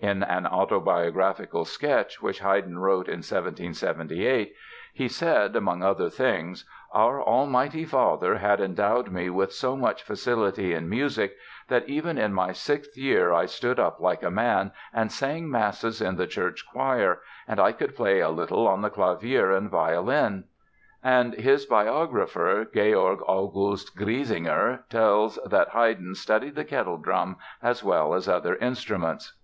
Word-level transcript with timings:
In 0.00 0.24
an 0.24 0.48
autobiographical 0.48 1.64
sketch 1.64 2.20
which 2.20 2.40
Haydn 2.40 2.80
wrote 2.80 3.06
in 3.06 3.18
1778 3.22 4.52
he 4.92 5.06
said, 5.06 5.54
among 5.54 5.84
other 5.84 6.10
things: 6.10 6.68
"Our 6.92 7.22
Almighty 7.22 7.84
Father 7.84 8.38
had 8.38 8.60
endowed 8.60 9.12
me 9.12 9.30
with 9.30 9.52
so 9.52 9.76
much 9.76 10.02
facility 10.02 10.74
in 10.74 10.88
music 10.88 11.36
that 11.68 11.88
even 11.88 12.18
in 12.18 12.34
my 12.34 12.50
sixth 12.50 12.98
year 12.98 13.32
I 13.32 13.46
stood 13.46 13.78
up 13.78 14.00
like 14.00 14.24
a 14.24 14.30
man 14.32 14.72
and 14.92 15.12
sang 15.12 15.48
Masses 15.48 16.02
in 16.02 16.16
the 16.16 16.26
church 16.26 16.64
choir 16.72 17.20
and 17.46 17.60
I 17.60 17.70
could 17.70 17.94
play 17.94 18.18
a 18.18 18.28
little 18.30 18.66
on 18.66 18.82
the 18.82 18.90
clavier 18.90 19.52
and 19.52 19.70
violin." 19.70 20.46
And 21.00 21.34
his 21.34 21.64
biographer, 21.64 22.64
Georg 22.74 23.20
August 23.28 23.96
Griesinger, 23.96 24.80
tells 24.90 25.38
that 25.48 25.68
Haydn 25.68 26.16
studied 26.16 26.56
"the 26.56 26.64
kettledrum 26.64 27.36
as 27.62 27.84
well 27.84 28.14
as 28.14 28.28
other 28.28 28.56
instruments." 28.56 29.34